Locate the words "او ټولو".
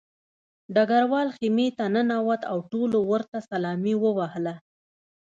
2.51-2.97